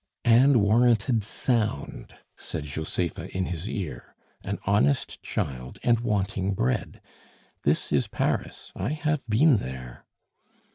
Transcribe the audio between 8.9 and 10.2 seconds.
have been there!"